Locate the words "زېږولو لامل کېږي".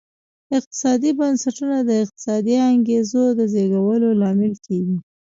3.53-4.97